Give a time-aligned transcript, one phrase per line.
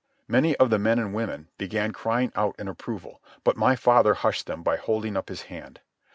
[0.27, 4.47] Many of the men and women began crying out in approval, but my father hushed
[4.47, 5.79] them by holding up his hand.